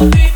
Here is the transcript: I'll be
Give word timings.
I'll 0.00 0.10
be 0.10 0.33